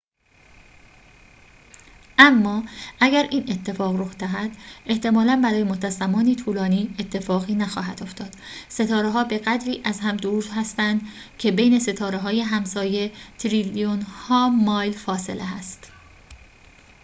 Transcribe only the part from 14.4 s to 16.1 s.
مایل فاصله هست